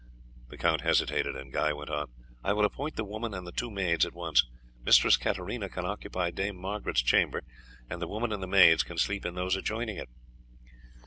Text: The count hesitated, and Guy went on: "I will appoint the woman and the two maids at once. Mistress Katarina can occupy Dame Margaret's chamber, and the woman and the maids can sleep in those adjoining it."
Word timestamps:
The 0.49 0.57
count 0.57 0.81
hesitated, 0.81 1.35
and 1.35 1.53
Guy 1.53 1.73
went 1.73 1.91
on: 1.91 2.07
"I 2.43 2.53
will 2.53 2.65
appoint 2.65 2.95
the 2.95 3.05
woman 3.05 3.35
and 3.35 3.45
the 3.45 3.51
two 3.51 3.69
maids 3.69 4.03
at 4.03 4.15
once. 4.15 4.43
Mistress 4.83 5.15
Katarina 5.15 5.69
can 5.69 5.85
occupy 5.85 6.31
Dame 6.31 6.55
Margaret's 6.57 7.03
chamber, 7.03 7.43
and 7.87 8.01
the 8.01 8.07
woman 8.07 8.31
and 8.33 8.41
the 8.41 8.47
maids 8.47 8.81
can 8.81 8.97
sleep 8.97 9.27
in 9.27 9.35
those 9.35 9.55
adjoining 9.55 9.97
it." 9.97 10.09